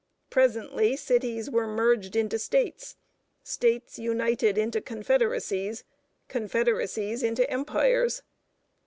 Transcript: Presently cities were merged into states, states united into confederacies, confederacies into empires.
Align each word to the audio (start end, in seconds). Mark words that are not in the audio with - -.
Presently 0.31 0.95
cities 0.97 1.51
were 1.51 1.67
merged 1.67 2.15
into 2.15 2.39
states, 2.39 2.95
states 3.43 3.99
united 3.99 4.57
into 4.57 4.81
confederacies, 4.81 5.83
confederacies 6.27 7.21
into 7.21 7.47
empires. 7.51 8.23